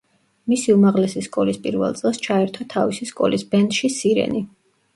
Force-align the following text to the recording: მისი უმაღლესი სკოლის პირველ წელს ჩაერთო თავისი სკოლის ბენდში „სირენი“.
მისი 0.53 0.71
უმაღლესი 0.75 1.21
სკოლის 1.25 1.59
პირველ 1.67 1.99
წელს 2.01 2.21
ჩაერთო 2.25 2.67
თავისი 2.75 3.09
სკოლის 3.13 3.47
ბენდში 3.55 3.95
„სირენი“. 4.01 4.47